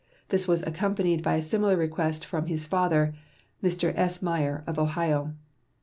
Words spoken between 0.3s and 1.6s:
was accompanied by a